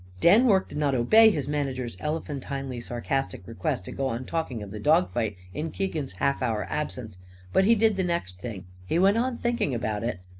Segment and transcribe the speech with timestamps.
[0.19, 4.71] Dan Rorke did not obey his manager's elephantinely sarcastic request to go on talking of
[4.71, 7.19] the dog fight in Keegan's half hour absence.
[7.53, 10.19] But he did the next thing he went on thinking about it.